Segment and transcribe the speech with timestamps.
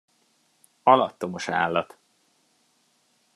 [0.83, 1.97] Alattomos állat!